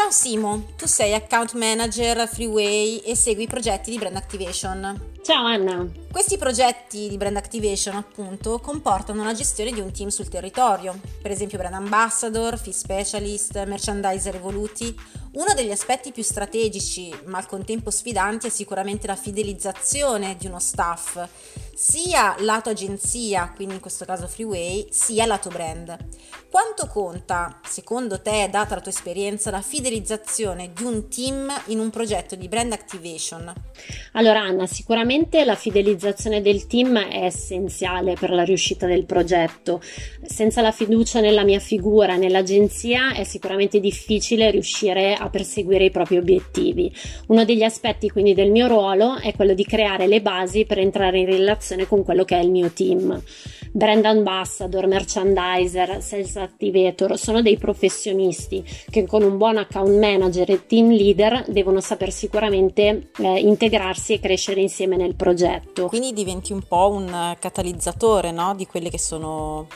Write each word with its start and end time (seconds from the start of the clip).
Ciao 0.00 0.10
Simo, 0.12 0.64
tu 0.78 0.86
sei 0.86 1.12
account 1.12 1.52
manager 1.52 2.26
Freeway 2.26 3.02
e 3.04 3.14
segui 3.14 3.42
i 3.42 3.46
progetti 3.46 3.90
di 3.90 3.98
brand 3.98 4.16
activation. 4.16 4.98
Ciao 5.20 5.44
Anna. 5.44 5.86
Questi 6.10 6.36
progetti 6.36 7.08
di 7.08 7.16
brand 7.16 7.36
activation, 7.36 7.94
appunto, 7.94 8.58
comportano 8.58 9.22
la 9.22 9.32
gestione 9.32 9.70
di 9.70 9.78
un 9.78 9.92
team 9.92 10.08
sul 10.08 10.28
territorio, 10.28 10.98
per 11.22 11.30
esempio 11.30 11.56
brand 11.56 11.74
ambassador, 11.74 12.58
fee 12.58 12.72
specialist, 12.72 13.64
merchandiser 13.64 14.34
evoluti. 14.34 14.92
Uno 15.32 15.54
degli 15.54 15.70
aspetti 15.70 16.10
più 16.10 16.24
strategici, 16.24 17.14
ma 17.26 17.38
al 17.38 17.46
contempo 17.46 17.90
sfidanti, 17.90 18.48
è 18.48 18.50
sicuramente 18.50 19.06
la 19.06 19.14
fidelizzazione 19.14 20.36
di 20.36 20.48
uno 20.48 20.58
staff, 20.58 21.24
sia 21.72 22.34
lato 22.40 22.70
agenzia, 22.70 23.52
quindi 23.54 23.74
in 23.74 23.80
questo 23.80 24.04
caso 24.04 24.26
Freeway, 24.26 24.88
sia 24.90 25.26
lato 25.26 25.48
brand. 25.48 25.96
Quanto 26.50 26.88
conta, 26.88 27.60
secondo 27.64 28.20
te, 28.20 28.48
data 28.50 28.74
la 28.74 28.80
tua 28.80 28.90
esperienza, 28.90 29.52
la 29.52 29.62
fidelizzazione 29.62 30.72
di 30.74 30.82
un 30.82 31.08
team 31.08 31.48
in 31.66 31.78
un 31.78 31.90
progetto 31.90 32.34
di 32.34 32.48
brand 32.48 32.72
activation? 32.72 33.52
Allora 34.14 34.40
Anna, 34.40 34.66
sicuramente 34.66 35.44
la 35.44 35.54
fidelizzazione 35.54 35.98
del 36.40 36.66
team 36.66 36.98
è 36.98 37.24
essenziale 37.24 38.14
per 38.14 38.30
la 38.30 38.42
riuscita 38.42 38.86
del 38.86 39.04
progetto. 39.04 39.80
Senza 40.22 40.62
la 40.62 40.72
fiducia 40.72 41.20
nella 41.20 41.44
mia 41.44 41.58
figura, 41.58 42.16
nell'agenzia, 42.16 43.12
è 43.12 43.24
sicuramente 43.24 43.80
difficile 43.80 44.50
riuscire 44.50 45.14
a 45.14 45.28
perseguire 45.28 45.84
i 45.84 45.90
propri 45.90 46.16
obiettivi. 46.16 46.92
Uno 47.28 47.44
degli 47.44 47.62
aspetti 47.62 48.08
quindi 48.08 48.34
del 48.34 48.50
mio 48.50 48.66
ruolo 48.66 49.18
è 49.18 49.34
quello 49.34 49.54
di 49.54 49.64
creare 49.64 50.06
le 50.06 50.22
basi 50.22 50.64
per 50.64 50.78
entrare 50.78 51.18
in 51.18 51.26
relazione 51.26 51.86
con 51.86 52.02
quello 52.02 52.24
che 52.24 52.38
è 52.38 52.42
il 52.42 52.50
mio 52.50 52.70
team. 52.70 53.22
Brand 53.72 54.04
ambassador, 54.04 54.86
merchandiser, 54.86 56.02
sales 56.02 56.36
activator 56.36 57.16
sono 57.16 57.40
dei 57.40 57.56
professionisti 57.56 58.64
che 58.90 59.06
con 59.06 59.22
un 59.22 59.36
buon 59.36 59.58
account 59.58 59.96
manager 59.96 60.50
e 60.50 60.66
team 60.66 60.90
leader 60.90 61.44
devono 61.46 61.80
saper 61.80 62.10
sicuramente 62.10 63.10
eh, 63.18 63.38
integrarsi 63.38 64.14
e 64.14 64.20
crescere 64.20 64.60
insieme 64.60 64.96
nel 64.96 65.14
progetto. 65.14 65.88
Quindi 65.90 66.12
diventi 66.12 66.52
un 66.52 66.62
po' 66.62 66.88
un 66.90 67.36
catalizzatore 67.40 68.30
no? 68.30 68.54
di 68.54 68.64
quelle 68.64 68.90
che 68.90 68.98
sono 68.98 69.66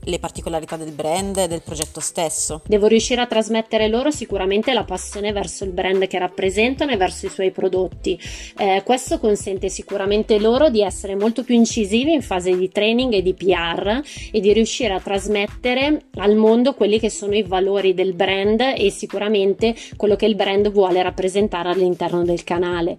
le 0.00 0.18
particolarità 0.18 0.76
del 0.76 0.92
brand 0.92 1.34
e 1.38 1.48
del 1.48 1.62
progetto 1.62 1.98
stesso. 2.00 2.60
Devo 2.66 2.88
riuscire 2.88 3.22
a 3.22 3.26
trasmettere 3.26 3.88
loro 3.88 4.10
sicuramente 4.10 4.74
la 4.74 4.84
passione 4.84 5.32
verso 5.32 5.64
il 5.64 5.70
brand 5.70 6.06
che 6.08 6.18
rappresentano 6.18 6.92
e 6.92 6.98
verso 6.98 7.24
i 7.24 7.30
suoi 7.30 7.52
prodotti. 7.52 8.20
Eh, 8.58 8.82
questo 8.84 9.18
consente 9.18 9.70
sicuramente 9.70 10.38
loro 10.38 10.68
di 10.68 10.82
essere 10.82 11.14
molto 11.14 11.42
più 11.42 11.54
incisivi 11.54 12.12
in 12.12 12.20
fase 12.20 12.54
di 12.54 12.68
training 12.68 13.14
e 13.14 13.22
di 13.22 13.32
PR 13.32 14.02
e 14.30 14.40
di 14.40 14.52
riuscire 14.52 14.92
a 14.92 15.00
trasmettere 15.00 16.02
al 16.16 16.36
mondo 16.36 16.74
quelli 16.74 17.00
che 17.00 17.08
sono 17.08 17.34
i 17.34 17.42
valori 17.42 17.94
del 17.94 18.12
brand 18.12 18.60
e 18.60 18.90
sicuramente 18.90 19.74
quello 19.96 20.16
che 20.16 20.26
il 20.26 20.34
brand 20.34 20.70
vuole 20.70 21.02
rappresentare 21.02 21.70
all'interno 21.70 22.24
del 22.24 22.44
canale. 22.44 22.98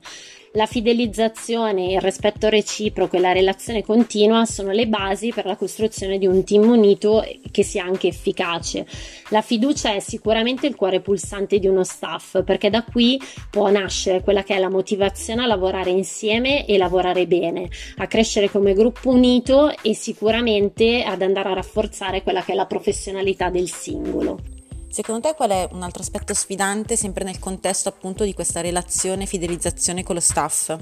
La 0.53 0.65
fidelizzazione, 0.65 1.93
il 1.93 2.01
rispetto 2.01 2.47
reciproco 2.47 3.17
e 3.17 3.19
la 3.19 3.33
relazione 3.33 3.83
continua 3.83 4.45
sono 4.45 4.71
le 4.71 4.87
basi 4.87 5.31
per 5.33 5.45
la 5.45 5.57
costruzione 5.57 6.17
di 6.17 6.25
un 6.25 6.43
team 6.45 6.69
unito 6.69 7.23
che 7.51 7.63
sia 7.63 7.83
anche 7.83 8.07
efficace. 8.07 8.87
La 9.29 9.41
fiducia 9.41 9.93
è 9.93 9.99
sicuramente 9.99 10.65
il 10.65 10.75
cuore 10.75 11.01
pulsante 11.01 11.59
di 11.59 11.67
uno 11.67 11.83
staff 11.83 12.43
perché 12.43 12.69
da 12.69 12.83
qui 12.83 13.19
può 13.51 13.69
nascere 13.69 14.21
quella 14.21 14.43
che 14.43 14.55
è 14.55 14.59
la 14.59 14.69
motivazione 14.69 15.43
a 15.43 15.47
lavorare 15.47 15.89
insieme 15.89 16.65
e 16.65 16.77
lavorare 16.77 17.27
bene, 17.27 17.69
a 17.97 18.07
crescere 18.07 18.49
come 18.49 18.73
gruppo 18.73 19.09
unito 19.09 19.71
e 19.81 19.93
sicuramente 19.93 21.03
ad 21.03 21.21
andare 21.21 21.49
a 21.49 21.55
rafforzare 21.55 22.23
quella 22.23 22.41
che 22.41 22.53
è 22.53 22.55
la 22.55 22.65
professionalità 22.65 23.49
del 23.49 23.69
singolo. 23.69 24.56
Secondo 24.97 25.27
te 25.27 25.35
qual 25.35 25.51
è 25.51 25.67
un 25.73 25.83
altro 25.83 26.01
aspetto 26.01 26.33
sfidante 26.33 26.95
sempre 26.95 27.23
nel 27.23 27.37
contesto 27.37 27.87
appunto 27.87 28.23
di 28.23 28.33
questa 28.33 28.61
relazione 28.61 29.27
fidelizzazione 29.27 30.01
con 30.01 30.15
lo 30.15 30.21
staff? 30.21 30.75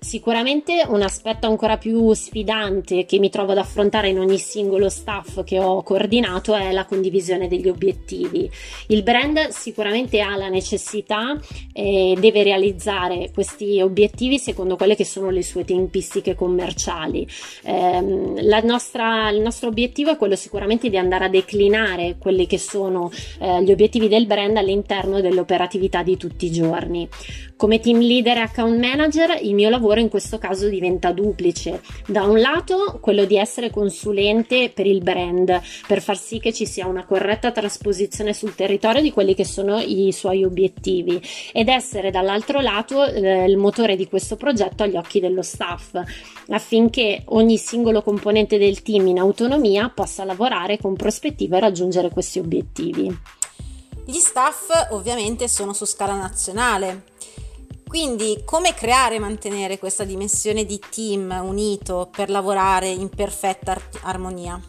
Sicuramente 0.00 0.84
un 0.88 1.02
aspetto 1.02 1.46
ancora 1.46 1.78
più 1.78 2.12
sfidante 2.12 3.04
che 3.04 3.20
mi 3.20 3.30
trovo 3.30 3.52
ad 3.52 3.58
affrontare 3.58 4.08
in 4.08 4.18
ogni 4.18 4.38
singolo 4.38 4.88
staff 4.88 5.44
che 5.44 5.60
ho 5.60 5.84
coordinato 5.84 6.52
è 6.56 6.72
la 6.72 6.84
condivisione 6.84 7.46
degli 7.46 7.68
obiettivi. 7.68 8.50
Il 8.88 9.04
brand 9.04 9.50
sicuramente 9.50 10.20
ha 10.20 10.34
la 10.34 10.48
necessità 10.48 11.38
e 11.72 12.16
deve 12.18 12.42
realizzare 12.42 13.30
questi 13.32 13.80
obiettivi 13.80 14.40
secondo 14.40 14.74
quelle 14.74 14.96
che 14.96 15.04
sono 15.04 15.30
le 15.30 15.44
sue 15.44 15.64
tempistiche 15.64 16.34
commerciali. 16.34 17.24
Eh, 17.62 18.00
nostra, 18.64 19.30
il 19.30 19.40
nostro 19.40 19.68
obiettivo 19.68 20.10
è 20.10 20.16
quello 20.16 20.34
sicuramente 20.34 20.90
di 20.90 20.96
andare 20.96 21.26
a 21.26 21.28
declinare 21.28 22.16
quelli 22.18 22.48
che 22.48 22.58
sono 22.58 23.12
eh, 23.38 23.58
eh, 23.59 23.59
gli 23.60 23.70
obiettivi 23.70 24.08
del 24.08 24.26
brand 24.26 24.56
all'interno 24.56 25.20
dell'operatività 25.20 26.02
di 26.02 26.16
tutti 26.16 26.46
i 26.46 26.52
giorni. 26.52 27.08
Come 27.56 27.78
team 27.78 27.98
leader 27.98 28.38
e 28.38 28.40
account 28.40 28.78
manager 28.78 29.38
il 29.42 29.54
mio 29.54 29.68
lavoro 29.68 30.00
in 30.00 30.08
questo 30.08 30.38
caso 30.38 30.68
diventa 30.68 31.12
duplice. 31.12 31.82
Da 32.06 32.22
un 32.22 32.40
lato 32.40 32.98
quello 33.00 33.26
di 33.26 33.36
essere 33.36 33.70
consulente 33.70 34.70
per 34.74 34.86
il 34.86 35.02
brand, 35.02 35.60
per 35.86 36.00
far 36.00 36.16
sì 36.16 36.40
che 36.40 36.54
ci 36.54 36.64
sia 36.64 36.86
una 36.86 37.04
corretta 37.04 37.52
trasposizione 37.52 38.32
sul 38.32 38.54
territorio 38.54 39.02
di 39.02 39.12
quelli 39.12 39.34
che 39.34 39.44
sono 39.44 39.78
i 39.78 40.10
suoi 40.12 40.42
obiettivi 40.42 41.20
ed 41.52 41.68
essere 41.68 42.10
dall'altro 42.10 42.60
lato 42.60 43.04
eh, 43.04 43.44
il 43.44 43.58
motore 43.58 43.94
di 43.94 44.08
questo 44.08 44.36
progetto 44.36 44.82
agli 44.82 44.96
occhi 44.96 45.20
dello 45.20 45.42
staff 45.42 46.00
affinché 46.48 47.22
ogni 47.26 47.58
singolo 47.58 48.02
componente 48.02 48.58
del 48.58 48.82
team 48.82 49.06
in 49.06 49.18
autonomia 49.18 49.88
possa 49.88 50.24
lavorare 50.24 50.78
con 50.78 50.94
prospettiva 50.94 51.56
e 51.56 51.60
raggiungere 51.60 52.10
questi 52.10 52.38
obiettivi. 52.38 53.14
Gli 54.04 54.18
staff 54.18 54.88
ovviamente 54.90 55.46
sono 55.48 55.72
su 55.72 55.84
scala 55.84 56.14
nazionale, 56.14 57.04
quindi 57.86 58.42
come 58.44 58.72
creare 58.74 59.16
e 59.16 59.18
mantenere 59.18 59.78
questa 59.78 60.04
dimensione 60.04 60.64
di 60.64 60.80
team 60.90 61.38
unito 61.42 62.08
per 62.10 62.30
lavorare 62.30 62.88
in 62.88 63.08
perfetta 63.08 63.80
armonia? 64.02 64.60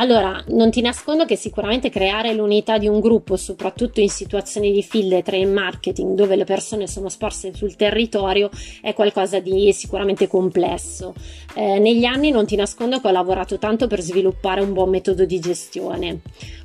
Allora, 0.00 0.40
non 0.50 0.70
ti 0.70 0.80
nascondo 0.80 1.24
che 1.24 1.34
sicuramente 1.34 1.90
creare 1.90 2.32
l'unità 2.32 2.78
di 2.78 2.86
un 2.86 3.00
gruppo, 3.00 3.36
soprattutto 3.36 4.00
in 4.00 4.08
situazioni 4.08 4.70
di 4.70 4.80
field 4.80 5.24
e 5.26 5.38
in 5.38 5.52
marketing 5.52 6.14
dove 6.14 6.36
le 6.36 6.44
persone 6.44 6.86
sono 6.86 7.08
sparse 7.08 7.52
sul 7.52 7.74
territorio, 7.74 8.48
è 8.80 8.94
qualcosa 8.94 9.40
di 9.40 9.72
sicuramente 9.72 10.28
complesso. 10.28 11.14
Eh, 11.54 11.80
negli 11.80 12.04
anni 12.04 12.30
non 12.30 12.46
ti 12.46 12.54
nascondo 12.54 13.00
che 13.00 13.08
ho 13.08 13.10
lavorato 13.10 13.58
tanto 13.58 13.88
per 13.88 14.00
sviluppare 14.00 14.60
un 14.60 14.72
buon 14.72 14.90
metodo 14.90 15.24
di 15.24 15.40
gestione. 15.40 16.20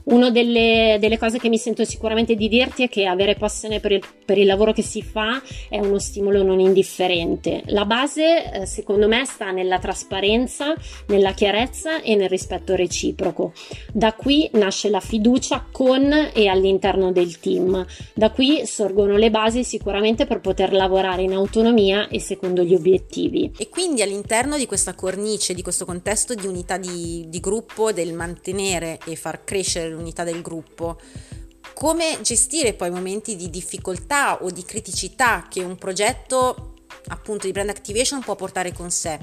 Una 0.06 0.31
delle, 0.31 0.97
delle 1.00 1.18
cose 1.18 1.40
che 1.40 1.47
mi 1.47 1.58
sento 1.58 1.86
sicuramente 1.86 2.36
di 2.36 2.50
dirti 2.50 2.84
è 2.84 2.90
che 2.90 3.06
avere 3.06 3.36
passione 3.36 3.80
per 3.80 3.94
il, 3.94 4.02
per 4.25 4.38
il 4.38 4.46
lavoro 4.46 4.74
che 4.74 4.81
si 4.81 5.02
fa 5.02 5.41
è 5.69 5.80
uno 5.80 5.97
stimolo 5.97 6.44
non 6.44 6.59
indifferente. 6.59 7.64
La 7.68 7.86
base, 7.86 8.52
eh, 8.52 8.66
secondo 8.66 9.08
me, 9.08 9.25
sta 9.25 9.52
nella 9.52 9.80
trasparenza, 9.80 10.74
nella 11.08 11.31
chiarezza 11.31 12.02
e 12.02 12.16
nel 12.16 12.28
rispetto 12.28 12.75
reciproco. 12.75 13.53
Da 13.94 14.14
qui 14.14 14.50
nasce 14.53 14.90
la 14.90 15.00
fiducia 15.00 15.66
con 15.72 16.31
e 16.34 16.47
all'interno 16.47 17.14
del 17.14 17.40
team. 17.40 17.85
Da 18.14 18.31
qui 18.31 18.66
sorgono 18.66 19.16
le 19.16 19.30
basi 19.30 19.64
sicuramente 19.64 20.25
per 20.25 20.41
poter 20.41 20.74
lavorare 20.74 21.22
in 21.22 21.34
autonomia 21.34 22.09
e 22.09 22.20
secondo 22.20 22.64
gli 22.64 22.74
obiettivi. 22.74 23.53
E 23.58 23.70
quindi 23.70 24.02
all'interno 24.02 24.58
di 24.58 24.66
questa 24.66 24.96
cornice, 24.96 25.53
di 25.53 25.62
questo 25.62 25.85
contesto 25.85 26.34
di 26.34 26.46
unità 26.46 26.78
di, 26.78 27.25
di 27.30 27.40
gruppo, 27.40 27.94
del 27.94 28.14
mantenere 28.14 29.00
e 29.06 29.16
far 29.16 29.46
crescere 29.46 29.92
l'unità 29.93 30.23
del 30.23 30.41
gruppo, 30.41 30.99
come 31.73 32.19
gestire 32.21 32.73
poi 32.73 32.89
momenti 32.89 33.35
di 33.35 33.49
difficoltà 33.49 34.43
o 34.43 34.49
di 34.49 34.63
criticità 34.63 35.47
che 35.49 35.63
un 35.63 35.77
progetto 35.77 36.73
appunto 37.07 37.45
di 37.45 37.51
brand 37.51 37.69
activation 37.69 38.21
può 38.21 38.35
portare 38.35 38.73
con 38.73 38.91
sé? 38.91 39.19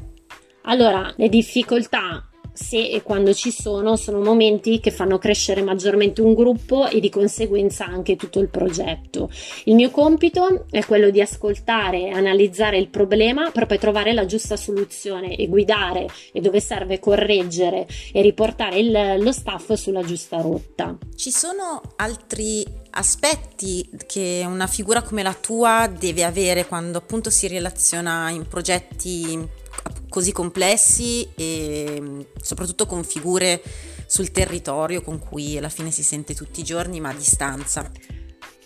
Allora, 0.62 1.12
le 1.16 1.28
difficoltà 1.28 2.29
se 2.60 2.90
e 2.90 3.02
quando 3.02 3.32
ci 3.32 3.50
sono, 3.50 3.96
sono 3.96 4.20
momenti 4.20 4.80
che 4.80 4.90
fanno 4.90 5.18
crescere 5.18 5.62
maggiormente 5.62 6.20
un 6.20 6.34
gruppo 6.34 6.86
e 6.88 7.00
di 7.00 7.08
conseguenza 7.08 7.86
anche 7.86 8.16
tutto 8.16 8.38
il 8.38 8.48
progetto. 8.48 9.30
Il 9.64 9.74
mio 9.74 9.90
compito 9.90 10.66
è 10.70 10.84
quello 10.84 11.08
di 11.08 11.22
ascoltare 11.22 12.10
analizzare 12.10 12.76
il 12.76 12.88
problema 12.88 13.50
per 13.50 13.66
poi 13.66 13.78
trovare 13.78 14.12
la 14.12 14.26
giusta 14.26 14.56
soluzione 14.56 15.36
e 15.36 15.48
guidare 15.48 16.06
e 16.32 16.40
dove 16.40 16.60
serve 16.60 16.98
correggere 16.98 17.86
e 18.12 18.20
riportare 18.20 18.78
il, 18.78 19.16
lo 19.18 19.32
staff 19.32 19.72
sulla 19.72 20.02
giusta 20.02 20.40
rotta. 20.40 20.96
Ci 21.16 21.30
sono 21.30 21.80
altri 21.96 22.64
aspetti 22.90 23.88
che 24.06 24.44
una 24.46 24.66
figura 24.66 25.02
come 25.02 25.22
la 25.22 25.34
tua 25.34 25.86
deve 25.86 26.24
avere 26.24 26.66
quando 26.66 26.98
appunto 26.98 27.30
si 27.30 27.48
relaziona 27.48 28.28
in 28.30 28.46
progetti 28.46 29.58
così 30.10 30.32
complessi 30.32 31.26
e 31.34 31.96
mm, 31.98 32.20
soprattutto 32.42 32.84
con 32.84 33.02
figure 33.02 33.62
sul 34.04 34.30
territorio 34.30 35.00
con 35.00 35.18
cui 35.18 35.56
alla 35.56 35.70
fine 35.70 35.90
si 35.90 36.02
sente 36.02 36.34
tutti 36.34 36.60
i 36.60 36.64
giorni 36.64 37.00
ma 37.00 37.08
a 37.08 37.14
distanza. 37.14 37.90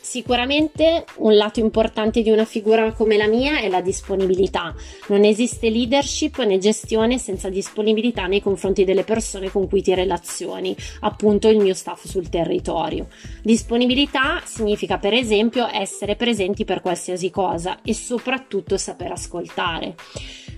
Sicuramente 0.00 1.06
un 1.16 1.34
lato 1.34 1.60
importante 1.60 2.22
di 2.22 2.30
una 2.30 2.44
figura 2.44 2.92
come 2.92 3.16
la 3.16 3.26
mia 3.26 3.60
è 3.60 3.68
la 3.68 3.80
disponibilità. 3.80 4.74
Non 5.08 5.24
esiste 5.24 5.70
leadership 5.70 6.44
né 6.44 6.58
gestione 6.58 7.18
senza 7.18 7.48
disponibilità 7.48 8.26
nei 8.26 8.42
confronti 8.42 8.84
delle 8.84 9.02
persone 9.02 9.50
con 9.50 9.66
cui 9.66 9.82
ti 9.82 9.94
relazioni, 9.94 10.76
appunto 11.00 11.48
il 11.48 11.56
mio 11.56 11.74
staff 11.74 12.06
sul 12.06 12.28
territorio. 12.28 13.08
Disponibilità 13.42 14.42
significa 14.44 14.98
per 14.98 15.14
esempio 15.14 15.66
essere 15.66 16.16
presenti 16.16 16.64
per 16.64 16.80
qualsiasi 16.82 17.30
cosa 17.30 17.80
e 17.82 17.94
soprattutto 17.94 18.76
saper 18.76 19.12
ascoltare. 19.12 19.94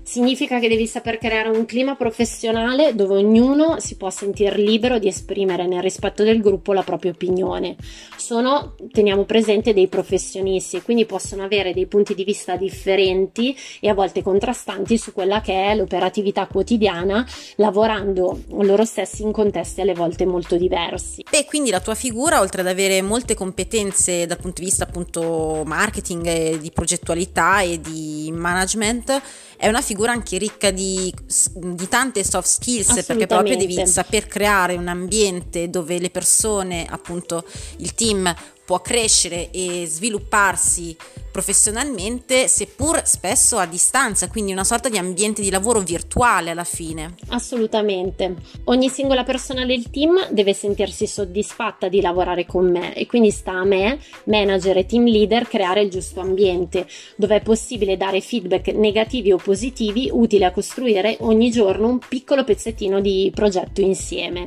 Significa 0.06 0.60
che 0.60 0.68
devi 0.68 0.86
saper 0.86 1.18
creare 1.18 1.48
un 1.48 1.66
clima 1.66 1.96
professionale 1.96 2.94
dove 2.94 3.16
ognuno 3.16 3.80
si 3.80 3.96
può 3.96 4.08
sentire 4.08 4.56
libero 4.56 5.00
di 5.00 5.08
esprimere 5.08 5.66
nel 5.66 5.82
rispetto 5.82 6.22
del 6.22 6.40
gruppo 6.40 6.72
la 6.72 6.84
propria 6.84 7.10
opinione. 7.10 7.74
Sono, 8.16 8.76
teniamo 8.92 9.24
presente, 9.24 9.74
dei 9.74 9.88
professionisti 9.88 10.76
e 10.76 10.82
quindi 10.82 11.06
possono 11.06 11.42
avere 11.42 11.74
dei 11.74 11.86
punti 11.86 12.14
di 12.14 12.22
vista 12.22 12.54
differenti 12.54 13.54
e 13.80 13.88
a 13.88 13.94
volte 13.94 14.22
contrastanti 14.22 14.96
su 14.96 15.12
quella 15.12 15.40
che 15.40 15.70
è 15.70 15.74
l'operatività 15.74 16.46
quotidiana, 16.46 17.26
lavorando 17.56 18.42
loro 18.60 18.84
stessi 18.84 19.22
in 19.22 19.32
contesti 19.32 19.80
alle 19.80 19.94
volte 19.94 20.24
molto 20.24 20.56
diversi. 20.56 21.24
E 21.28 21.44
quindi 21.46 21.70
la 21.70 21.80
tua 21.80 21.96
figura, 21.96 22.38
oltre 22.38 22.60
ad 22.60 22.68
avere 22.68 23.02
molte 23.02 23.34
competenze 23.34 24.24
dal 24.24 24.38
punto 24.38 24.60
di 24.60 24.66
vista 24.66 24.84
appunto 24.84 25.64
marketing, 25.66 26.58
di 26.58 26.70
progettualità 26.70 27.60
e 27.62 27.80
di 27.80 28.30
management, 28.32 29.20
è 29.56 29.66
una 29.68 29.80
figura 29.80 29.94
anche 30.04 30.38
ricca 30.38 30.70
di, 30.70 31.12
di 31.54 31.88
tante 31.88 32.24
soft 32.24 32.48
skills 32.48 33.04
perché 33.04 33.26
proprio 33.26 33.56
devi 33.56 33.86
saper 33.86 34.26
creare 34.26 34.76
un 34.76 34.88
ambiente 34.88 35.70
dove 35.70 35.98
le 35.98 36.10
persone, 36.10 36.86
appunto 36.88 37.44
il 37.78 37.94
team, 37.94 38.34
può 38.66 38.80
crescere 38.80 39.50
e 39.52 39.86
svilupparsi 39.86 40.96
professionalmente, 41.36 42.48
seppur 42.48 43.02
spesso 43.04 43.58
a 43.58 43.66
distanza, 43.66 44.28
quindi 44.28 44.52
una 44.52 44.64
sorta 44.64 44.88
di 44.88 44.96
ambiente 44.96 45.42
di 45.42 45.50
lavoro 45.50 45.80
virtuale 45.80 46.50
alla 46.50 46.64
fine. 46.64 47.14
Assolutamente. 47.28 48.36
Ogni 48.64 48.88
singola 48.88 49.22
persona 49.22 49.66
del 49.66 49.90
team 49.90 50.30
deve 50.30 50.54
sentirsi 50.54 51.06
soddisfatta 51.06 51.88
di 51.88 52.00
lavorare 52.00 52.46
con 52.46 52.70
me 52.70 52.94
e 52.94 53.06
quindi 53.06 53.30
sta 53.30 53.52
a 53.52 53.64
me, 53.64 53.98
manager 54.24 54.78
e 54.78 54.86
team 54.86 55.04
leader, 55.04 55.46
creare 55.46 55.82
il 55.82 55.90
giusto 55.90 56.20
ambiente 56.20 56.86
dove 57.16 57.36
è 57.36 57.42
possibile 57.42 57.98
dare 57.98 58.22
feedback 58.22 58.68
negativi 58.68 59.30
o 59.30 59.36
positivi 59.36 60.08
utili 60.10 60.44
a 60.44 60.52
costruire 60.52 61.18
ogni 61.20 61.50
giorno 61.50 61.86
un 61.86 61.98
piccolo 61.98 62.44
pezzettino 62.44 63.02
di 63.02 63.30
progetto 63.34 63.82
insieme. 63.82 64.46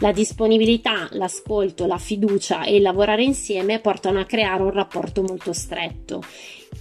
La 0.00 0.12
disponibilità, 0.12 1.08
l'ascolto, 1.12 1.86
la 1.86 1.96
fiducia 1.96 2.64
e 2.64 2.76
il 2.76 2.82
lavorare 2.82 3.24
insieme 3.24 3.80
portano 3.80 4.20
a 4.20 4.24
creare 4.24 4.62
un 4.62 4.70
rapporto 4.70 5.22
molto 5.22 5.54
stretto. 5.54 6.22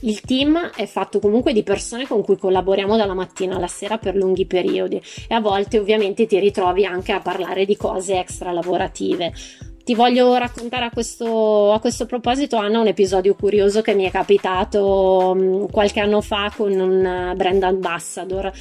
Il 0.01 0.19
team 0.19 0.71
è 0.75 0.85
fatto 0.85 1.19
comunque 1.19 1.53
di 1.53 1.63
persone 1.63 2.05
con 2.05 2.21
cui 2.21 2.37
collaboriamo 2.37 2.97
dalla 2.97 3.13
mattina 3.13 3.55
alla 3.55 3.67
sera 3.67 3.97
per 3.97 4.17
lunghi 4.17 4.45
periodi 4.45 5.01
e 5.29 5.33
a 5.33 5.39
volte 5.39 5.79
ovviamente 5.79 6.25
ti 6.25 6.37
ritrovi 6.39 6.85
anche 6.85 7.13
a 7.13 7.21
parlare 7.21 7.63
di 7.63 7.77
cose 7.77 8.19
extra 8.19 8.51
lavorative. 8.51 9.31
Ti 9.85 9.95
voglio 9.95 10.35
raccontare 10.35 10.85
a 10.85 10.89
questo, 10.89 11.71
a 11.71 11.79
questo, 11.79 12.05
proposito, 12.07 12.57
Anna, 12.57 12.79
un 12.79 12.87
episodio 12.87 13.35
curioso 13.35 13.81
che 13.81 13.93
mi 13.93 14.03
è 14.03 14.11
capitato 14.11 15.31
um, 15.33 15.69
qualche 15.69 15.99
anno 15.99 16.21
fa 16.21 16.51
con 16.53 16.71
un 16.71 17.33
brand 17.35 17.63
ambassador. 17.63 18.51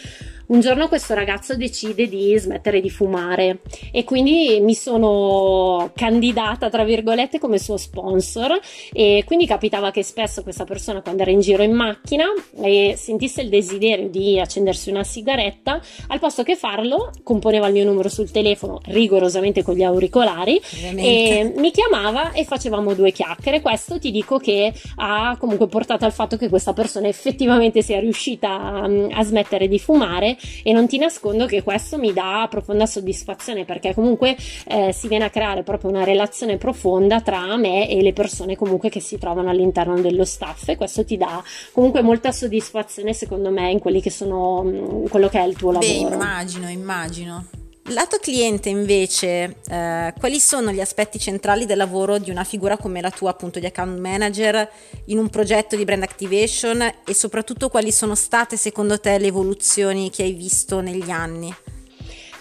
Un 0.46 0.60
giorno 0.60 0.88
questo 0.88 1.14
ragazzo 1.14 1.56
decide 1.56 2.06
di 2.06 2.36
smettere 2.36 2.82
di 2.82 2.90
fumare 2.90 3.60
e 3.90 4.04
quindi 4.04 4.60
mi 4.60 4.74
sono 4.74 5.90
candidata, 5.94 6.68
tra 6.68 6.84
virgolette, 6.84 7.38
come 7.38 7.58
suo 7.58 7.78
sponsor 7.78 8.58
e 8.92 9.22
quindi 9.24 9.46
capitava 9.46 9.90
che 9.90 10.02
spesso 10.02 10.42
questa 10.42 10.64
persona 10.64 11.00
quando 11.00 11.22
era 11.22 11.30
in 11.30 11.40
giro 11.40 11.62
in 11.62 11.72
macchina 11.72 12.26
e 12.60 12.94
sentisse 12.94 13.40
il 13.40 13.48
desiderio 13.48 14.08
di 14.08 14.38
accendersi 14.38 14.90
una 14.90 15.02
sigaretta, 15.02 15.80
al 16.08 16.18
posto 16.18 16.42
che 16.42 16.56
farlo 16.56 17.10
componeva 17.22 17.68
il 17.68 17.72
mio 17.72 17.84
numero 17.84 18.10
sul 18.10 18.30
telefono 18.30 18.80
rigorosamente 18.84 19.62
con 19.62 19.74
gli 19.74 19.82
auricolari 19.82 20.60
Ovviamente. 20.74 21.02
e 21.02 21.52
mi 21.56 21.70
chiamava 21.70 22.32
e 22.32 22.44
facevamo 22.44 22.92
due 22.92 23.12
chiacchiere. 23.12 23.62
Questo 23.62 23.98
ti 23.98 24.10
dico 24.10 24.36
che 24.36 24.74
ha 24.96 25.36
comunque 25.38 25.68
portato 25.68 26.04
al 26.04 26.12
fatto 26.12 26.36
che 26.36 26.50
questa 26.50 26.74
persona 26.74 27.08
effettivamente 27.08 27.80
sia 27.80 27.98
riuscita 27.98 28.50
a, 28.50 28.82
a 29.10 29.22
smettere 29.22 29.68
di 29.68 29.78
fumare 29.78 30.33
e 30.62 30.72
non 30.72 30.86
ti 30.86 30.98
nascondo 30.98 31.46
che 31.46 31.62
questo 31.62 31.98
mi 31.98 32.12
dà 32.12 32.46
profonda 32.50 32.86
soddisfazione 32.86 33.64
perché 33.64 33.94
comunque 33.94 34.36
eh, 34.66 34.92
si 34.92 35.08
viene 35.08 35.24
a 35.24 35.30
creare 35.30 35.62
proprio 35.62 35.90
una 35.90 36.04
relazione 36.04 36.56
profonda 36.56 37.20
tra 37.20 37.56
me 37.56 37.88
e 37.88 38.02
le 38.02 38.12
persone 38.12 38.56
comunque 38.56 38.88
che 38.88 39.00
si 39.00 39.18
trovano 39.18 39.50
all'interno 39.50 40.00
dello 40.00 40.24
staff 40.24 40.68
e 40.68 40.76
questo 40.76 41.04
ti 41.04 41.16
dà 41.16 41.42
comunque 41.72 42.02
molta 42.02 42.32
soddisfazione 42.32 43.12
secondo 43.12 43.50
me 43.50 43.70
in 43.70 43.78
quelli 43.78 44.00
che 44.00 44.10
sono 44.10 44.62
mm, 44.62 45.06
quello 45.06 45.28
che 45.28 45.38
è 45.40 45.44
il 45.44 45.56
tuo 45.56 45.72
lavoro. 45.72 46.08
Beh, 46.08 46.14
immagino, 46.14 46.68
immagino. 46.68 47.62
Lato 47.88 48.16
cliente 48.18 48.70
invece, 48.70 49.56
eh, 49.68 50.14
quali 50.18 50.40
sono 50.40 50.72
gli 50.72 50.80
aspetti 50.80 51.18
centrali 51.18 51.66
del 51.66 51.76
lavoro 51.76 52.16
di 52.16 52.30
una 52.30 52.42
figura 52.42 52.78
come 52.78 53.02
la 53.02 53.10
tua 53.10 53.28
appunto 53.28 53.58
di 53.58 53.66
account 53.66 53.98
manager 53.98 54.66
in 55.06 55.18
un 55.18 55.28
progetto 55.28 55.76
di 55.76 55.84
brand 55.84 56.02
activation 56.02 56.80
e 56.80 57.12
soprattutto 57.12 57.68
quali 57.68 57.92
sono 57.92 58.14
state 58.14 58.56
secondo 58.56 58.98
te 58.98 59.18
le 59.18 59.26
evoluzioni 59.26 60.08
che 60.08 60.22
hai 60.22 60.32
visto 60.32 60.80
negli 60.80 61.10
anni? 61.10 61.54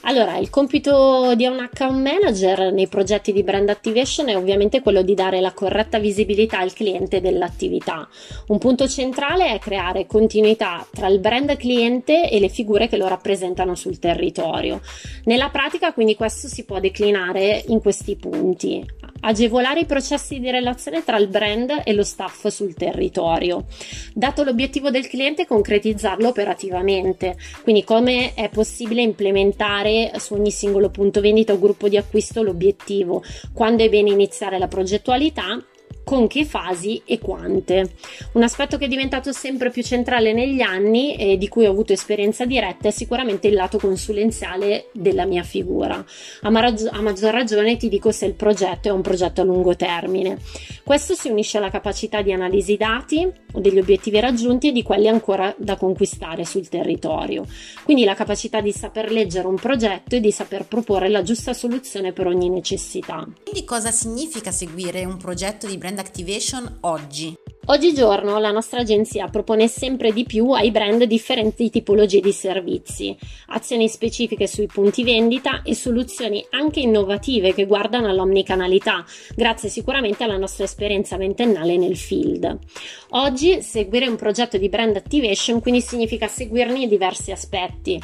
Allora, 0.06 0.38
il 0.38 0.50
compito 0.50 1.34
di 1.34 1.46
un 1.46 1.60
account 1.60 2.02
manager 2.02 2.74
nei 2.74 2.88
progetti 2.88 3.32
di 3.32 3.42
brand 3.42 3.70
activation 3.70 4.28
è 4.28 4.36
ovviamente 4.36 4.82
quello 4.82 5.02
di 5.02 5.14
dare 5.14 5.40
la 5.40 5.54
corretta 5.54 5.98
visibilità 5.98 6.60
al 6.60 6.74
cliente 6.74 7.22
dell'attività. 7.22 8.08
Un 8.48 8.58
punto 8.58 8.88
centrale 8.90 9.54
è 9.54 9.60
creare 9.60 10.06
continuità 10.06 10.86
tra 10.92 11.08
il 11.08 11.20
brand 11.20 11.56
cliente 11.56 12.30
e 12.30 12.40
le 12.42 12.50
figure 12.50 12.90
che 12.90 12.98
lo 12.98 13.08
rappresentano 13.08 13.76
sul 13.76 13.98
territorio. 13.98 14.82
Nella 15.24 15.50
pratica, 15.50 15.94
quindi, 15.94 16.16
questo 16.16 16.50
si 16.50 16.66
può 16.66 16.82
declinare 16.82 17.64
in 17.68 17.80
questi 17.80 18.18
punti 18.18 18.86
agevolare 19.26 19.82
i 19.82 19.86
processi 19.86 20.40
di 20.40 20.50
relazione 20.50 21.04
tra 21.04 21.18
il 21.18 21.28
brand 21.28 21.82
e 21.84 21.94
lo 21.94 22.04
staff 22.04 22.48
sul 22.48 22.74
territorio. 22.74 23.66
Dato 24.14 24.44
l'obiettivo 24.44 24.90
del 24.90 25.08
cliente, 25.08 25.46
concretizzarlo 25.46 26.28
operativamente, 26.28 27.38
quindi 27.64 27.84
come 27.84 28.34
è 28.34 28.50
possibile 28.50 29.02
implementare 29.02 30.12
su 30.18 30.34
ogni 30.34 30.52
singolo 30.52 30.90
punto 30.90 31.22
vendita 31.22 31.54
o 31.54 31.60
gruppo 31.60 31.88
di 31.88 31.98
acquisto 31.98 32.44
l'obiettivo, 32.44 33.24
quando 33.54 33.84
è 33.84 33.90
bene 33.90 34.12
iniziare 34.12 34.58
la 34.58 34.68
progettualità 34.68 35.64
con 36.04 36.28
che 36.28 36.46
fasi 36.46 37.02
e 37.06 37.20
quante. 37.20 37.94
Un 38.34 38.44
aspetto 38.44 38.78
che 38.78 38.86
è 38.86 38.88
diventato 38.88 39.32
sempre 39.32 39.70
più 39.70 39.84
centrale 39.84 40.34
negli 40.34 40.62
anni 40.62 41.16
e 41.16 41.38
di 41.38 41.48
cui 41.48 41.66
ho 41.66 41.72
avuto 41.72 41.94
esperienza 41.94 42.46
diretta 42.46 42.90
è 42.90 42.92
sicuramente 42.92 43.48
il 43.48 43.54
lato 43.54 43.78
consulenziale 43.78 44.90
della 44.92 45.26
mia 45.26 45.44
figura. 45.44 46.04
A, 46.42 46.50
marag- 46.50 46.90
a 46.92 47.02
maggior 47.02 47.34
ragione 47.34 47.78
ti 47.78 47.90
dico 47.90 48.12
se 48.12 48.26
il 48.26 48.34
progetto 48.34 48.90
è 48.90 48.92
un 48.92 49.02
progetto 49.02 49.42
a 49.42 49.46
lungo 49.46 49.76
termine. 49.76 50.38
Questo 50.84 51.14
si 51.14 51.30
unisce 51.30 51.58
alla 51.58 51.70
capacità 51.70 52.22
di 52.22 52.34
analisi 52.34 52.76
dati 52.76 53.30
degli 53.54 53.80
obiettivi 53.80 54.20
raggiunti 54.20 54.70
e 54.70 54.72
di 54.72 54.84
quelli 54.84 55.08
ancora 55.08 55.54
da 55.58 55.78
conquistare 55.78 56.46
sul 56.46 56.68
territorio. 56.68 57.46
Quindi 57.84 58.04
la 58.04 58.16
capacità 58.16 58.62
di 58.62 58.72
saper 58.72 59.12
leggere 59.12 59.48
un 59.48 59.56
progetto 59.56 60.16
e 60.16 60.20
di 60.20 60.32
saper 60.32 60.66
proporre 60.66 61.10
la 61.10 61.22
giusta 61.22 61.54
soluzione 61.54 62.12
per 62.12 62.28
ogni 62.28 62.50
necessità. 62.50 63.26
Quindi 63.44 63.64
cosa 63.64 63.92
significa 63.92 64.52
seguire 64.52 65.06
un 65.06 65.18
progetto 65.18 65.68
di 65.68 65.78
brand 65.78 65.93
brand 65.94 66.00
activation 66.00 66.78
oggi? 66.82 67.36
Oggigiorno 67.66 68.40
la 68.40 68.52
nostra 68.52 68.82
agenzia 68.82 69.28
propone 69.28 69.68
sempre 69.68 70.12
di 70.12 70.26
più 70.26 70.52
ai 70.52 70.72
brand 70.72 71.04
differenti 71.04 71.70
tipologie 71.70 72.20
di 72.20 72.34
servizi, 72.34 73.16
azioni 73.48 73.88
specifiche 73.88 74.48
sui 74.48 74.66
punti 74.66 75.04
vendita 75.04 75.62
e 75.62 75.74
soluzioni 75.74 76.46
anche 76.50 76.82
innovative 76.82 77.54
che 77.54 77.66
guardano 77.66 78.10
all'omnicanalità, 78.10 79.06
grazie 79.36 79.70
sicuramente 79.70 80.24
alla 80.24 80.38
nostra 80.38 80.66
esperienza 80.66 81.16
ventennale 81.16 81.78
nel 81.78 81.96
field. 81.96 82.60
Oggi 83.12 83.62
seguire 83.62 84.08
un 84.08 84.18
progetto 84.18 84.58
di 84.58 84.68
brand 84.70 84.96
activation 84.96 85.62
quindi 85.62 85.80
significa 85.80 86.28
seguirne 86.28 86.88
diversi 86.88 87.32
aspetti, 87.32 88.02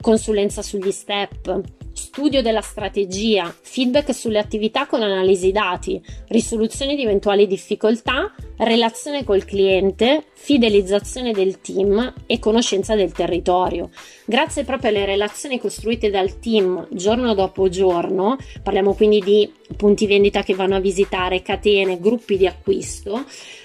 consulenza 0.00 0.62
sugli 0.62 0.90
step, 0.90 1.60
studio 1.92 2.42
della 2.42 2.60
strategia, 2.60 3.54
feedback 3.60 4.14
sulle 4.14 4.38
attività 4.38 4.86
con 4.86 5.02
analisi 5.02 5.52
dati, 5.52 6.02
risoluzione 6.28 6.94
di 6.94 7.02
eventuali 7.02 7.46
difficoltà, 7.46 8.32
relazione 8.58 9.24
col 9.24 9.44
cliente, 9.44 10.24
fidelizzazione 10.32 11.32
del 11.32 11.60
team 11.60 12.12
e 12.26 12.38
conoscenza 12.38 12.94
del 12.94 13.12
territorio. 13.12 13.90
Grazie 14.24 14.64
proprio 14.64 14.90
alle 14.90 15.04
relazioni 15.04 15.58
costruite 15.58 16.10
dal 16.10 16.38
team 16.38 16.86
giorno 16.90 17.34
dopo 17.34 17.68
giorno, 17.68 18.36
parliamo 18.62 18.94
quindi 18.94 19.20
di 19.20 19.52
punti 19.76 20.06
vendita 20.06 20.42
che 20.42 20.54
vanno 20.54 20.76
a 20.76 20.80
visitare, 20.80 21.42
catene, 21.42 21.98
gruppi 21.98 22.36
di 22.36 22.46
acquisto, 22.46 23.24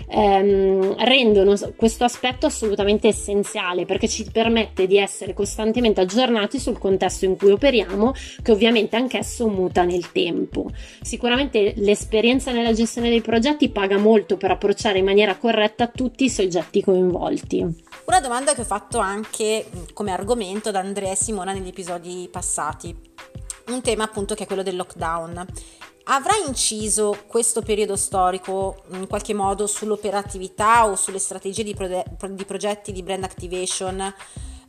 ehm, 0.10 0.96
rendono 1.04 1.56
questo 1.76 2.04
aspetto 2.04 2.46
assolutamente 2.46 3.08
essenziale 3.08 3.86
perché 3.86 4.08
ci 4.08 4.26
permette 4.32 4.88
di 4.88 4.98
essere 4.98 5.34
costantemente 5.34 6.02
aggiornati 6.02 6.60
sul 6.60 6.78
contesto 6.78 7.26
in 7.26 7.38
cui 7.38 7.52
operiamo, 7.52 8.14
che 8.42 8.52
ovviamente 8.52 8.96
anch'esso 8.96 9.48
muta 9.48 9.84
nel 9.84 10.12
tempo. 10.12 10.70
Sicuramente 11.02 11.74
l'esperienza 11.78 12.52
nella 12.52 12.74
gestione 12.74 13.10
dei 13.10 13.22
progetti 13.22 13.70
paga 13.70 13.98
molto 13.98 14.38
per 14.38 14.52
approcciare 14.52 15.00
in 15.00 15.06
maniera 15.06 15.38
corretta 15.38 15.88
tutti 15.88 16.26
i 16.26 16.30
soggetti 16.30 16.82
coinvolti. 16.82 17.86
Una 18.06 18.20
domanda 18.22 18.54
che 18.54 18.62
ho 18.62 18.66
fatto 18.66 19.00
anche 19.00 19.66
come 19.94 20.12
argomento 20.12 20.72
da 20.72 20.80
Andrea 20.80 21.12
e 21.12 21.16
Simona 21.16 21.54
negli 21.54 21.68
episodi 21.68 22.28
passati. 22.32 22.96
Un 23.68 23.82
tema 23.82 24.06
appunto 24.06 24.34
che 24.34 24.44
è 24.44 24.48
quello 24.48 24.64
del 24.64 24.78
lockdown. 24.78 25.46
Avrà 26.10 26.36
inciso 26.48 27.26
questo 27.28 27.62
periodo 27.62 27.98
storico 27.98 28.84
in 28.94 29.08
qualche 29.08 29.34
modo 29.34 29.68
sull'operatività 29.68 30.88
o 30.88 30.96
sulle 30.96 31.20
strategie 31.20 31.64
di, 31.64 31.76
pro- 31.76 32.04
di 32.30 32.46
progetti 32.46 32.94
di 32.94 33.04
brand 33.04 33.26
activation? 33.26 34.00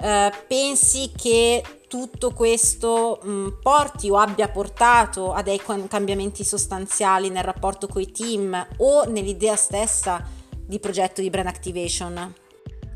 Eh, 0.01 0.33
pensi 0.49 1.13
che 1.17 1.63
tutto 1.89 2.33
questo 2.33 3.19
mh, 3.23 3.59
porti 3.61 4.11
o 4.11 4.17
abbia 4.17 4.49
portato 4.49 5.33
a 5.33 5.43
dei 5.43 5.61
cambiamenti 5.89 6.45
sostanziali 6.45 7.31
nel 7.31 7.43
rapporto 7.43 7.89
con 7.89 8.03
i 8.03 8.13
team 8.13 8.67
o 8.77 9.05
nell'idea 9.05 9.57
stessa 9.57 10.23
di 10.65 10.79
progetto 10.79 11.21
di 11.21 11.31
brand 11.31 11.49
activation? 11.49 12.35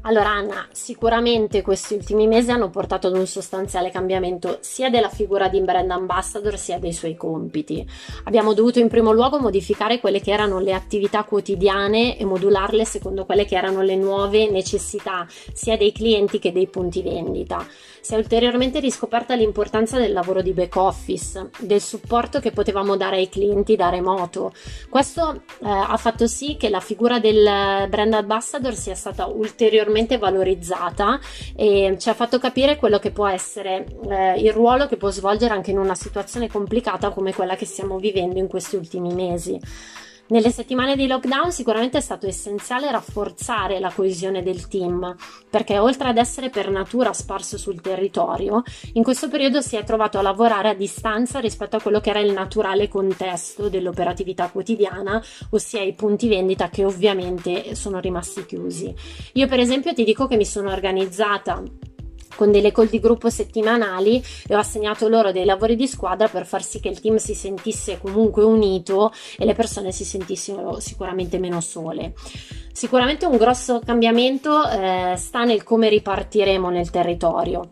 Allora 0.05 0.31
Anna, 0.31 0.67
sicuramente 0.73 1.63
questi 1.63 1.95
ultimi 1.95 2.27
mesi 2.27 2.51
hanno 2.51 2.71
portato 2.71 3.07
ad 3.07 3.15
un 3.15 3.25
sostanziale 3.25 3.93
cambiamento 3.93 4.59
sia 4.61 4.91
della 4.91 5.09
figura 5.09 5.47
di 5.47 5.61
brand 5.61 5.93
ambassador 5.93 6.59
sia 6.59 6.81
dei 6.81 6.93
suoi 6.93 7.15
compiti. 7.15 7.89
Abbiamo 8.25 8.53
dovuto 8.53 8.81
in 8.81 8.89
primo 8.89 9.13
luogo 9.13 9.39
modificare 9.39 10.01
quelle 10.01 10.21
che 10.21 10.33
erano 10.33 10.59
le 10.59 10.75
attività 10.75 11.23
quotidiane 11.23 12.19
e 12.19 12.25
modularle 12.25 12.85
secondo 12.85 13.25
quelle 13.25 13.45
che 13.45 13.55
erano 13.55 13.83
le 13.83 13.95
nuove 13.95 14.51
necessità 14.51 15.25
sia 15.53 15.77
dei 15.77 15.93
clienti 15.93 16.41
che 16.41 16.51
dei 16.51 16.67
punti 16.67 17.01
vendita. 17.01 17.65
Si 18.01 18.15
è 18.15 18.17
ulteriormente 18.17 18.81
riscoperta 18.81 19.37
l'importanza 19.37 20.01
del 20.01 20.13
lavoro 20.13 20.43
di 20.43 20.53
back 20.53 20.75
office, 20.75 21.51
del 21.61 21.81
supporto 21.81 22.41
che 22.41 22.51
potevamo 22.51 22.97
dare 22.97 23.19
ai 23.19 23.29
clienti 23.29 23.77
da 23.77 23.89
remoto. 23.89 24.53
Questo 24.89 25.43
eh, 25.61 25.69
ha 25.69 25.97
fatto 25.97 26.27
sì 26.27 26.57
che 26.57 26.69
la 26.69 26.81
figura 26.81 27.21
del 27.21 27.89
brand 27.89 28.15
ambassador 28.15 28.75
sia 28.75 28.97
stata 28.97 29.27
ulteriormente 29.27 29.91
ulteriormente 29.93 30.19
valorizzata 30.19 31.21
e 31.55 31.97
ci 31.99 32.09
ha 32.09 32.15
fatto 32.15 32.39
capire 32.39 32.77
quello 32.77 32.99
che 32.99 33.11
può 33.11 33.29
essere 33.29 33.85
eh, 34.09 34.41
il 34.41 34.53
ruolo 34.53 34.87
che 34.87 34.97
può 34.97 35.11
svolgere 35.11 35.55
anche 35.55 35.71
in 35.71 35.79
una 35.79 35.95
situazione 35.95 36.49
complicata 36.49 37.11
come 37.11 37.33
quella 37.33 37.55
che 37.55 37.67
stiamo 37.67 37.99
vivendo 37.99 38.39
in 38.39 38.49
questi 38.49 38.77
ultimi 38.77 39.13
mesi. 39.13 39.61
Nelle 40.29 40.51
settimane 40.51 40.97
di 40.97 41.07
lockdown 41.07 41.53
sicuramente 41.53 41.99
è 41.99 42.01
stato 42.01 42.27
essenziale 42.27 42.91
rafforzare 42.91 43.79
la 43.81 43.93
coesione 43.93 44.43
del 44.43 44.67
team, 44.67 45.15
perché 45.51 45.79
oltre 45.79 46.09
ad 46.09 46.17
essere 46.17 46.49
per 46.49 46.71
natura 46.71 47.13
sparso 47.13 47.59
sul 47.59 47.83
territorio, 47.83 48.63
in 48.95 49.03
questo 49.03 49.29
periodo 49.29 49.61
si 49.61 49.77
è 49.77 49.85
trovato 49.85 50.19
a 50.19 50.23
lavorare 50.23 50.71
a 50.71 50.75
distanza 50.75 51.39
rispetto 51.39 51.77
a 51.77 51.83
quello 51.83 52.01
che 52.01 52.11
era 52.11 52.21
il 52.21 52.33
naturale 52.33 52.89
contesto 52.89 53.69
dell'operatività 53.69 54.49
quotidiana, 54.49 55.23
ossia 55.51 55.83
i 55.83 55.93
punti 55.93 56.29
vendita 56.29 56.71
che 56.71 56.85
ovviamente 56.85 57.75
sono 57.75 58.01
rimasti 58.01 58.47
chiusi. 58.47 58.95
Io 59.35 59.47
per 59.47 59.61
esempio 59.61 59.93
ti 59.93 60.05
dico 60.05 60.27
che 60.27 60.37
mi 60.37 60.47
sono 60.47 60.71
organizzata 60.71 61.63
con 62.35 62.51
delle 62.51 62.73
call 62.73 62.89
di 62.89 63.01
gruppo 63.01 63.31
settimanali 63.31 64.23
e 64.47 64.55
ho 64.55 64.59
assegnato 64.59 65.09
loro 65.09 65.33
dei 65.33 65.45
lavori 65.45 65.77
di 65.77 65.87
squadra 65.87 66.29
per 66.29 66.47
far 66.47 66.63
sì 66.63 66.81
che 66.81 66.89
il 66.89 67.01
team 67.01 67.17
si 67.17 67.35
sentisse 67.35 67.99
comunque 67.99 68.45
unito 68.45 69.13
e 69.39 69.45
le 69.45 69.55
persone 69.55 69.93
si 69.93 70.05
sentissero 70.05 70.81
sicuramente 70.81 71.39
meno 71.39 71.61
sole. 71.61 72.15
Sicuramente 72.73 73.27
un 73.27 73.37
grosso 73.37 73.81
cambiamento 73.85 74.69
eh, 74.69 75.15
sta 75.17 75.45
nel 75.45 75.63
come 75.63 75.89
ripartiremo 75.89 76.71
nel 76.71 76.91
territorio. 76.91 77.69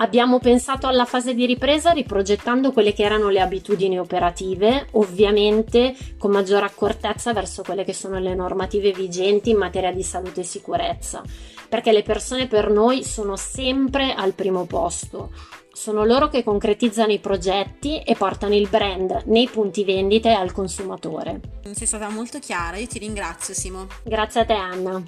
Abbiamo 0.00 0.38
pensato 0.38 0.86
alla 0.86 1.04
fase 1.04 1.34
di 1.34 1.44
ripresa 1.44 1.90
riprogettando 1.90 2.70
quelle 2.70 2.92
che 2.92 3.02
erano 3.02 3.30
le 3.30 3.40
abitudini 3.40 3.98
operative, 3.98 4.86
ovviamente 4.92 5.94
con 6.16 6.30
maggiore 6.30 6.66
accortezza 6.66 7.32
verso 7.32 7.62
quelle 7.62 7.82
che 7.82 7.92
sono 7.92 8.20
le 8.20 8.34
normative 8.34 8.92
vigenti 8.92 9.50
in 9.50 9.56
materia 9.56 9.92
di 9.92 10.04
salute 10.04 10.42
e 10.42 10.44
sicurezza, 10.44 11.22
perché 11.68 11.90
le 11.90 12.04
persone 12.04 12.46
per 12.46 12.70
noi 12.70 13.02
sono 13.02 13.34
sempre 13.34 14.14
al 14.14 14.34
primo 14.34 14.66
posto. 14.66 15.30
Sono 15.72 16.04
loro 16.04 16.28
che 16.28 16.44
concretizzano 16.44 17.10
i 17.10 17.18
progetti 17.18 18.00
e 18.00 18.14
portano 18.14 18.54
il 18.54 18.68
brand 18.68 19.24
nei 19.26 19.48
punti 19.48 19.82
vendita 19.82 20.28
e 20.28 20.34
al 20.34 20.52
consumatore. 20.52 21.40
Sei 21.72 21.86
stata 21.88 22.08
molto 22.08 22.38
chiara, 22.38 22.76
io 22.76 22.86
ti 22.86 23.00
ringrazio 23.00 23.52
Simo. 23.52 23.88
Grazie 24.04 24.40
a 24.40 24.44
te 24.44 24.54
Anna. 24.54 25.02